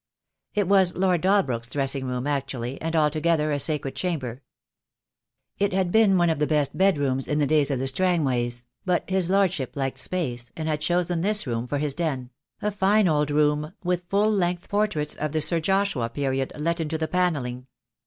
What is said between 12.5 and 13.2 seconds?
a fine